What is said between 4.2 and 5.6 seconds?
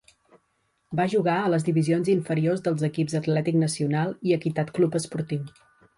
i Equitat Club Esportiu.